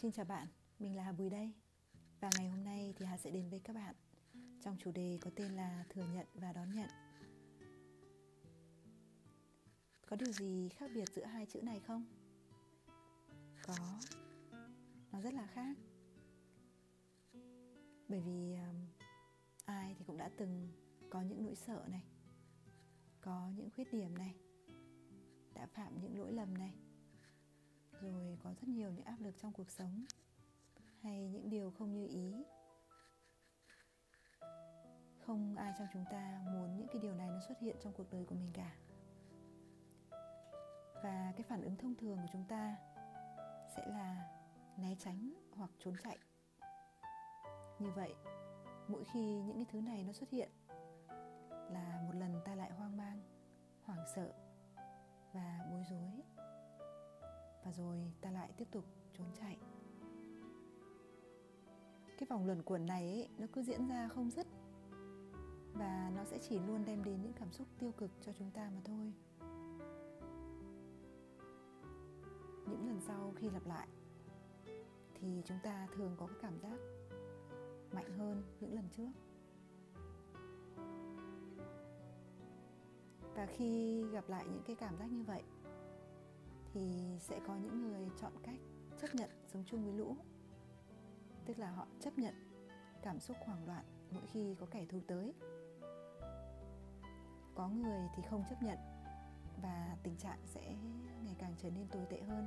Xin 0.00 0.12
chào 0.12 0.24
bạn, 0.24 0.46
mình 0.78 0.96
là 0.96 1.02
Hà 1.02 1.12
Bùi 1.12 1.30
đây. 1.30 1.52
Và 2.20 2.30
ngày 2.36 2.48
hôm 2.48 2.64
nay 2.64 2.94
thì 2.96 3.06
Hà 3.06 3.16
sẽ 3.16 3.30
đến 3.30 3.50
với 3.50 3.60
các 3.60 3.72
bạn. 3.72 3.94
Trong 4.60 4.76
chủ 4.78 4.92
đề 4.92 5.18
có 5.20 5.30
tên 5.36 5.52
là 5.52 5.84
thừa 5.90 6.04
nhận 6.14 6.26
và 6.34 6.52
đón 6.52 6.74
nhận. 6.74 6.88
Có 10.06 10.16
điều 10.16 10.32
gì 10.32 10.68
khác 10.68 10.90
biệt 10.94 11.08
giữa 11.08 11.24
hai 11.24 11.46
chữ 11.46 11.62
này 11.62 11.80
không? 11.80 12.04
Có. 13.62 14.00
Nó 15.12 15.20
rất 15.20 15.34
là 15.34 15.46
khác. 15.46 15.76
Bởi 18.08 18.20
vì 18.20 18.54
um, 18.54 18.86
ai 19.64 19.94
thì 19.98 20.04
cũng 20.04 20.18
đã 20.18 20.30
từng 20.36 20.68
có 21.10 21.22
những 21.22 21.42
nỗi 21.42 21.54
sợ 21.54 21.84
này 21.88 22.04
Có 23.20 23.50
những 23.56 23.70
khuyết 23.70 23.92
điểm 23.92 24.18
này 24.18 24.34
Đã 25.54 25.66
phạm 25.66 26.00
những 26.00 26.18
lỗi 26.18 26.32
lầm 26.32 26.58
này 26.58 26.74
rồi 28.00 28.38
có 28.42 28.50
rất 28.50 28.68
nhiều 28.68 28.90
những 28.90 29.04
áp 29.04 29.16
lực 29.20 29.34
trong 29.42 29.52
cuộc 29.52 29.70
sống. 29.70 30.04
Hay 31.00 31.28
những 31.28 31.50
điều 31.50 31.70
không 31.70 31.92
như 31.92 32.06
ý. 32.06 32.44
Không 35.18 35.56
ai 35.56 35.72
trong 35.78 35.86
chúng 35.92 36.04
ta 36.10 36.42
muốn 36.52 36.76
những 36.76 36.88
cái 36.92 37.02
điều 37.02 37.14
này 37.14 37.30
nó 37.30 37.40
xuất 37.48 37.58
hiện 37.60 37.76
trong 37.80 37.92
cuộc 37.92 38.10
đời 38.10 38.24
của 38.24 38.34
mình 38.34 38.50
cả. 38.54 38.76
Và 41.02 41.32
cái 41.36 41.42
phản 41.48 41.62
ứng 41.62 41.76
thông 41.76 41.94
thường 41.94 42.18
của 42.22 42.28
chúng 42.32 42.44
ta 42.48 42.76
sẽ 43.76 43.86
là 43.86 44.30
né 44.76 44.96
tránh 44.98 45.34
hoặc 45.56 45.70
trốn 45.78 45.94
chạy. 46.02 46.18
Như 47.78 47.90
vậy, 47.90 48.14
mỗi 48.88 49.04
khi 49.12 49.42
những 49.42 49.56
cái 49.56 49.66
thứ 49.72 49.80
này 49.80 50.04
nó 50.04 50.12
xuất 50.12 50.30
hiện 50.30 50.50
là 51.70 52.02
một 52.06 52.14
lần 52.14 52.40
ta 52.44 52.54
lại 52.54 52.70
hoang 52.70 52.96
mang, 52.96 53.22
hoảng 53.84 54.04
sợ 54.14 54.32
và 55.32 55.66
bối 55.70 55.84
rối 55.90 56.22
và 57.64 57.72
rồi 57.72 58.12
ta 58.20 58.30
lại 58.30 58.52
tiếp 58.56 58.68
tục 58.70 58.84
trốn 59.18 59.26
chạy. 59.40 59.56
Cái 62.18 62.26
vòng 62.30 62.46
luẩn 62.46 62.62
quẩn 62.62 62.86
này 62.86 63.02
ấy, 63.02 63.28
nó 63.38 63.46
cứ 63.52 63.62
diễn 63.62 63.88
ra 63.88 64.08
không 64.08 64.30
dứt. 64.30 64.46
Và 65.74 66.12
nó 66.16 66.24
sẽ 66.24 66.38
chỉ 66.38 66.58
luôn 66.58 66.84
đem 66.84 67.04
đến 67.04 67.22
những 67.22 67.32
cảm 67.32 67.52
xúc 67.52 67.66
tiêu 67.78 67.92
cực 67.92 68.10
cho 68.20 68.32
chúng 68.32 68.50
ta 68.50 68.70
mà 68.74 68.80
thôi. 68.84 69.12
Những 72.66 72.88
lần 72.88 73.00
sau 73.00 73.32
khi 73.36 73.50
lặp 73.50 73.66
lại 73.66 73.88
thì 75.14 75.42
chúng 75.44 75.58
ta 75.62 75.88
thường 75.94 76.16
có 76.18 76.26
cái 76.26 76.36
cảm 76.42 76.58
giác 76.58 76.78
mạnh 77.92 78.18
hơn 78.18 78.42
những 78.60 78.74
lần 78.74 78.88
trước. 78.96 79.10
Và 83.34 83.46
khi 83.46 84.02
gặp 84.12 84.28
lại 84.28 84.44
những 84.52 84.62
cái 84.66 84.76
cảm 84.76 84.96
giác 84.98 85.12
như 85.12 85.22
vậy 85.22 85.42
thì 86.72 87.18
sẽ 87.18 87.40
có 87.46 87.56
những 87.56 87.82
người 87.82 88.08
chọn 88.20 88.32
cách 88.42 88.58
chấp 89.00 89.14
nhận 89.14 89.30
sống 89.46 89.64
chung 89.66 89.84
với 89.84 89.94
lũ. 89.94 90.16
Tức 91.44 91.58
là 91.58 91.70
họ 91.70 91.86
chấp 92.00 92.18
nhận 92.18 92.34
cảm 93.02 93.20
xúc 93.20 93.36
hoảng 93.40 93.66
loạn 93.66 93.84
mỗi 94.10 94.22
khi 94.26 94.54
có 94.60 94.66
kẻ 94.70 94.86
thù 94.86 95.00
tới. 95.06 95.34
Có 97.54 97.68
người 97.68 98.08
thì 98.16 98.22
không 98.30 98.44
chấp 98.50 98.62
nhận 98.62 98.78
và 99.62 99.96
tình 100.02 100.16
trạng 100.16 100.38
sẽ 100.46 100.76
ngày 101.24 101.36
càng 101.38 101.54
trở 101.62 101.70
nên 101.70 101.88
tồi 101.88 102.06
tệ 102.10 102.22
hơn. 102.22 102.46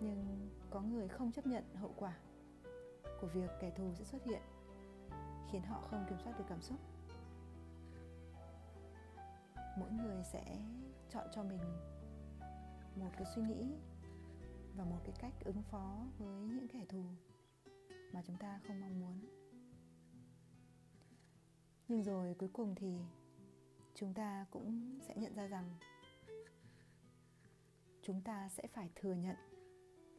Nhưng 0.00 0.48
có 0.70 0.80
người 0.80 1.08
không 1.08 1.32
chấp 1.32 1.46
nhận 1.46 1.74
hậu 1.74 1.94
quả 1.96 2.18
của 3.20 3.26
việc 3.26 3.50
kẻ 3.60 3.70
thù 3.70 3.94
sẽ 3.94 4.04
xuất 4.04 4.24
hiện, 4.24 4.42
khiến 5.50 5.62
họ 5.62 5.80
không 5.80 6.04
kiểm 6.08 6.18
soát 6.24 6.38
được 6.38 6.44
cảm 6.48 6.62
xúc. 6.62 6.78
Mỗi 9.78 9.90
người 9.90 10.24
sẽ 10.24 10.58
chọn 11.10 11.26
cho 11.32 11.42
mình 11.42 11.60
một 12.96 13.10
cái 13.12 13.26
suy 13.34 13.42
nghĩ 13.42 13.66
và 14.76 14.84
một 14.84 14.98
cái 15.04 15.14
cách 15.18 15.32
ứng 15.44 15.62
phó 15.62 16.06
với 16.18 16.48
những 16.48 16.68
kẻ 16.68 16.84
thù 16.88 17.04
mà 18.12 18.22
chúng 18.26 18.36
ta 18.36 18.60
không 18.66 18.80
mong 18.80 19.00
muốn. 19.00 19.20
Nhưng 21.88 22.02
rồi 22.02 22.34
cuối 22.38 22.48
cùng 22.52 22.74
thì 22.74 22.98
chúng 23.94 24.14
ta 24.14 24.46
cũng 24.50 24.98
sẽ 25.08 25.14
nhận 25.16 25.34
ra 25.34 25.46
rằng 25.46 25.78
chúng 28.02 28.20
ta 28.20 28.48
sẽ 28.48 28.66
phải 28.66 28.90
thừa 28.94 29.14
nhận 29.14 29.36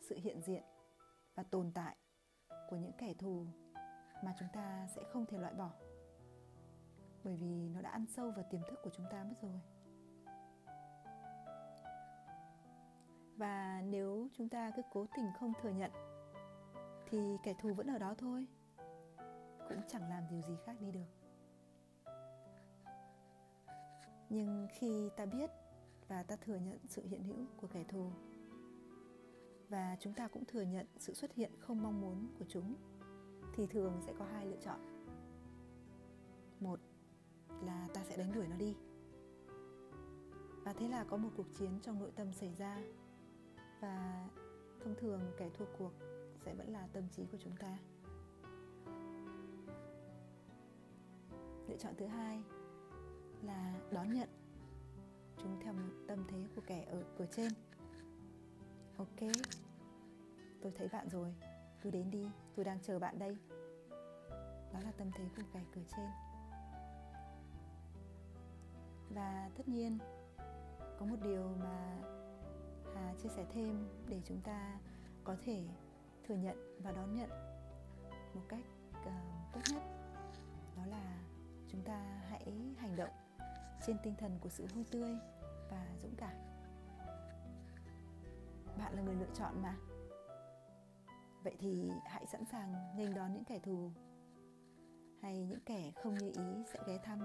sự 0.02 0.18
hiện 0.24 0.42
diện 0.42 0.64
và 1.36 1.44
tồn 1.44 1.72
tại 1.72 1.96
của 2.70 2.76
những 2.76 2.92
kẻ 2.98 3.14
thù 3.14 3.46
mà 4.24 4.36
chúng 4.40 4.48
ta 4.54 4.88
sẽ 4.96 5.04
không 5.14 5.26
thể 5.26 5.38
loại 5.38 5.54
bỏ. 5.54 5.72
Bởi 7.24 7.36
vì 7.36 7.70
nó 7.70 7.82
đã 7.82 7.90
ăn 7.90 8.06
sâu 8.16 8.32
vào 8.32 8.46
tiềm 8.52 8.62
thức 8.70 8.80
của 8.84 8.90
chúng 8.90 9.06
ta 9.12 9.24
mất 9.24 9.36
rồi. 9.42 9.62
Và 13.38 13.82
nếu 13.86 14.28
chúng 14.34 14.50
ta 14.50 14.72
cứ 14.76 14.82
cố 14.92 15.06
tình 15.16 15.26
không 15.40 15.54
thừa 15.62 15.70
nhận, 15.70 15.92
thì 17.10 17.38
kẻ 17.44 17.54
thù 17.60 17.74
vẫn 17.74 17.88
ở 17.88 18.00
đó 18.00 18.16
thôi. 18.18 18.48
Cũng 19.70 19.82
chẳng 19.88 20.10
làm 20.10 20.24
điều 20.30 20.42
gì 20.42 20.58
khác 20.66 20.76
đi 20.80 20.92
được. 20.92 21.06
Nhưng 24.30 24.68
khi 24.80 25.10
ta 25.18 25.26
biết 25.26 25.50
và 26.08 26.24
ta 26.24 26.36
thừa 26.36 26.58
nhận 26.58 26.80
sự 26.88 27.06
hiện 27.06 27.24
hữu 27.24 27.46
của 27.58 27.68
kẻ 27.68 27.84
thù, 27.84 28.12
và 29.70 29.98
chúng 30.00 30.14
ta 30.14 30.28
cũng 30.28 30.46
thừa 30.46 30.62
nhận 30.62 30.86
sự 30.98 31.14
xuất 31.14 31.34
hiện 31.34 31.52
không 31.60 31.84
mong 31.84 32.02
muốn 32.02 32.28
của 32.40 32.46
chúng, 32.50 32.76
thì 33.54 33.68
thường 33.68 34.02
sẽ 34.06 34.14
có 34.20 34.26
hai 34.26 34.46
lựa 34.46 34.62
chọn. 34.62 34.80
Một 36.60 36.80
là 37.62 37.88
ta 37.94 38.04
sẽ 38.04 38.18
đánh 38.18 38.32
đuổi 38.34 38.48
nó 38.48 38.56
đi. 38.56 38.76
Và 40.64 40.74
thế 40.74 40.88
là 40.88 41.04
có 41.04 41.18
một 41.18 41.30
cuộc 41.38 41.54
chiến 41.54 41.80
trong 41.82 42.00
nội 42.00 42.12
tâm 42.16 42.34
xảy 42.34 42.56
ra 42.56 42.82
và 43.80 44.28
thông 44.84 44.96
thường 44.96 45.22
kẻ 45.38 45.50
thua 45.54 45.66
cuộc 45.78 45.92
sẽ 46.46 46.54
vẫn 46.54 46.70
là 46.70 46.88
tâm 46.94 47.04
trí 47.10 47.26
của 47.26 47.38
chúng 47.44 47.56
ta. 47.56 47.78
Lựa 51.68 51.78
chọn 51.78 51.94
thứ 51.98 52.06
hai 52.06 52.44
là 53.44 53.74
đón 53.92 54.14
nhận 54.14 54.30
chúng 55.38 55.60
theo 55.64 55.74
một 55.74 55.94
tâm 56.08 56.24
thế 56.28 56.48
của 56.56 56.62
kẻ 56.68 56.86
ở 56.90 57.04
cửa 57.18 57.26
trên. 57.32 57.52
Ok, 58.98 59.20
tôi 60.62 60.72
thấy 60.78 60.88
bạn 60.88 61.10
rồi. 61.10 61.36
Cứ 61.82 61.90
đến 61.90 62.12
đi, 62.12 62.30
tôi 62.56 62.66
đang 62.66 62.80
chờ 62.82 63.00
bạn 63.00 63.20
đây. 63.20 63.38
Đó 64.74 64.80
là 64.84 64.92
tâm 64.98 65.12
thế 65.16 65.30
của 65.36 65.44
kẻ 65.54 65.62
cửa 65.76 65.82
trên. 65.96 66.10
Và 69.10 69.50
tất 69.58 69.68
nhiên, 69.68 69.98
có 71.00 71.06
một 71.06 71.18
điều 71.22 71.44
mà 71.60 71.98
chia 73.28 73.34
sẻ 73.36 73.46
thêm 73.54 73.88
để 74.08 74.22
chúng 74.26 74.42
ta 74.42 74.80
có 75.24 75.36
thể 75.42 75.64
thừa 76.28 76.36
nhận 76.36 76.82
và 76.84 76.92
đón 76.92 77.14
nhận 77.14 77.30
một 78.34 78.42
cách 78.50 78.64
uh, 78.92 79.54
tốt 79.54 79.62
nhất. 79.72 79.82
Đó 80.78 80.86
là 80.86 81.20
chúng 81.68 81.82
ta 81.82 82.22
hãy 82.30 82.54
hành 82.78 82.96
động 82.96 83.10
trên 83.88 83.98
tinh 84.04 84.14
thần 84.20 84.40
của 84.42 84.50
sự 84.50 84.66
vui 84.66 84.86
tươi 84.92 85.16
và 85.72 85.88
dũng 86.02 86.16
cảm. 86.18 86.34
Bạn 88.78 88.94
là 88.96 89.02
người 89.02 89.16
lựa 89.16 89.34
chọn 89.34 89.62
mà. 89.62 89.76
Vậy 91.44 91.56
thì 91.60 91.92
hãy 92.06 92.26
sẵn 92.28 92.46
sàng 92.46 92.74
nghênh 92.98 93.16
đón 93.16 93.34
những 93.34 93.44
kẻ 93.44 93.60
thù 93.60 93.92
hay 95.22 95.46
những 95.46 95.62
kẻ 95.66 95.92
không 96.04 96.14
như 96.14 96.32
ý 96.36 96.64
sẽ 96.74 96.80
ghé 96.88 96.98
thăm 97.04 97.20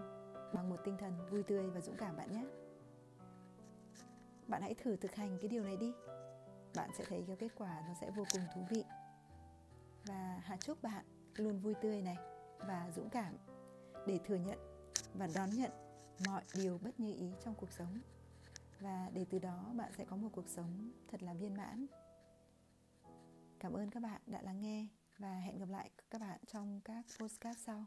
bằng 0.54 0.70
một 0.70 0.80
tinh 0.84 0.96
thần 0.98 1.12
vui 1.30 1.42
tươi 1.42 1.70
và 1.70 1.80
dũng 1.80 1.96
cảm 1.96 2.16
bạn 2.16 2.32
nhé 2.32 2.44
bạn 4.46 4.62
hãy 4.62 4.74
thử 4.74 4.96
thực 4.96 5.14
hành 5.14 5.38
cái 5.40 5.48
điều 5.48 5.64
này 5.64 5.76
đi. 5.76 5.92
Bạn 6.74 6.90
sẽ 6.98 7.04
thấy 7.08 7.24
cái 7.26 7.36
kết 7.36 7.48
quả 7.56 7.82
nó 7.88 7.94
sẽ 8.00 8.10
vô 8.10 8.24
cùng 8.32 8.42
thú 8.54 8.66
vị. 8.70 8.84
Và 10.04 10.40
hà 10.44 10.56
chúc 10.56 10.82
bạn 10.82 11.04
luôn 11.34 11.58
vui 11.60 11.74
tươi 11.74 12.02
này 12.02 12.16
và 12.58 12.90
dũng 12.96 13.10
cảm 13.10 13.34
để 14.06 14.18
thừa 14.24 14.36
nhận 14.36 14.58
và 15.14 15.28
đón 15.34 15.50
nhận 15.50 15.70
mọi 16.26 16.42
điều 16.54 16.78
bất 16.78 17.00
như 17.00 17.14
ý 17.14 17.30
trong 17.44 17.54
cuộc 17.54 17.72
sống. 17.72 17.98
Và 18.80 19.10
để 19.12 19.26
từ 19.30 19.38
đó 19.38 19.72
bạn 19.74 19.92
sẽ 19.96 20.04
có 20.04 20.16
một 20.16 20.28
cuộc 20.32 20.48
sống 20.48 20.92
thật 21.08 21.22
là 21.22 21.34
viên 21.34 21.56
mãn. 21.56 21.86
Cảm 23.60 23.72
ơn 23.72 23.90
các 23.90 24.00
bạn 24.00 24.20
đã 24.26 24.42
lắng 24.42 24.60
nghe 24.60 24.86
và 25.18 25.38
hẹn 25.38 25.58
gặp 25.58 25.68
lại 25.68 25.90
các 26.10 26.20
bạn 26.20 26.40
trong 26.46 26.80
các 26.84 27.04
postcard 27.20 27.60
sau. 27.60 27.84